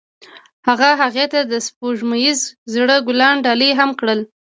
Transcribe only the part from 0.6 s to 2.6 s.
هغه هغې ته د سپوږمیز